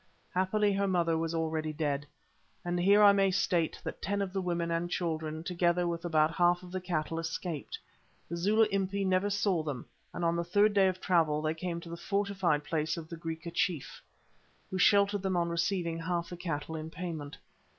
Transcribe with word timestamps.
Happily 0.33 0.73
her 0.73 0.87
mother 0.87 1.15
was 1.15 1.35
already 1.35 1.71
dead. 1.71 2.07
And 2.65 2.79
here 2.79 3.03
I 3.03 3.11
may 3.11 3.29
state 3.29 3.79
that 3.83 4.01
ten 4.01 4.19
of 4.19 4.33
the 4.33 4.41
women 4.41 4.71
and 4.71 4.89
children, 4.89 5.43
together 5.43 5.87
with 5.87 6.03
about 6.03 6.33
half 6.33 6.63
of 6.63 6.71
the 6.71 6.81
cattle, 6.81 7.19
escaped. 7.19 7.77
The 8.27 8.35
Zulu 8.35 8.63
Impi 8.71 9.05
never 9.05 9.29
saw 9.29 9.61
them, 9.61 9.85
and 10.11 10.25
on 10.25 10.35
the 10.35 10.43
third 10.43 10.73
day 10.73 10.87
of 10.87 10.99
travel 10.99 11.43
they 11.43 11.53
came 11.53 11.79
to 11.81 11.89
the 11.89 11.97
fortified 11.97 12.63
place 12.63 12.97
of 12.97 13.11
a 13.11 13.15
Griqua 13.15 13.51
chief, 13.51 14.01
who 14.71 14.79
sheltered 14.79 15.21
them 15.21 15.37
on 15.37 15.49
receiving 15.49 15.99
half 15.99 16.29
the 16.29 16.35
cattle 16.35 16.75
in 16.75 16.89
payment. 16.89 17.37